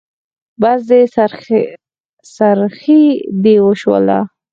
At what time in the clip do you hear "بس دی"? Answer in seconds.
0.61-1.01